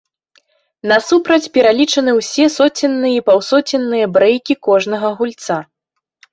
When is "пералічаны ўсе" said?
1.57-2.45